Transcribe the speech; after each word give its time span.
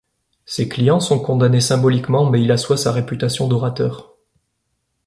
Ses 0.45 0.67
clients 0.67 0.99
sont 0.99 1.19
condamnés 1.19 1.61
symboliquement, 1.61 2.27
mais 2.27 2.41
il 2.41 2.51
assoit 2.51 2.75
sa 2.75 2.91
réputation 2.91 3.47
d'orateur. 3.47 4.15